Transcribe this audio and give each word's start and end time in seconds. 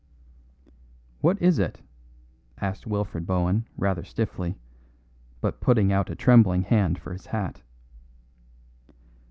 "What 1.19 1.39
is 1.39 1.59
it?" 1.59 1.79
asked 2.59 2.87
Wilfred 2.87 3.27
Bohun 3.27 3.67
rather 3.77 4.03
stiffly, 4.03 4.57
but 5.41 5.61
putting 5.61 5.91
out 5.93 6.09
a 6.09 6.15
trembling 6.15 6.63
hand 6.63 6.97
for 6.97 7.11
his 7.11 7.27
hat. 7.27 7.61